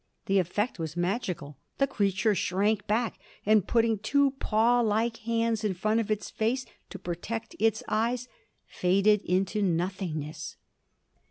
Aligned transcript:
The 0.25 0.39
effect 0.39 0.79
was 0.79 0.97
magical; 0.97 1.59
the 1.77 1.85
creature 1.85 2.33
shrank 2.33 2.87
back, 2.87 3.19
and 3.45 3.67
putting 3.67 3.99
two 3.99 4.31
paw 4.39 4.79
like 4.81 5.17
hands 5.17 5.63
in 5.63 5.75
front 5.75 5.99
of 5.99 6.09
its 6.09 6.27
face 6.27 6.65
to 6.89 6.97
protect 6.97 7.55
its 7.59 7.83
eyes, 7.87 8.27
faded 8.65 9.21
into 9.21 9.61
nothingness. 9.61 10.55